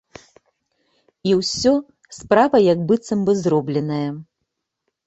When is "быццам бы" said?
2.89-3.41